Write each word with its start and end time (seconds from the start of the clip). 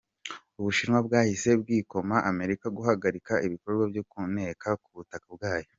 U 0.59 0.61
Bushinwa 0.65 0.99
bwahise 1.07 1.49
bwikoma 1.61 2.15
Amerika 2.31 2.65
guhagarika 2.77 3.33
ibikorwa 3.47 3.83
byo 3.91 4.03
kuneka 4.11 4.67
ku 4.83 4.89
butaka 4.99 5.27
bwayo. 5.37 5.67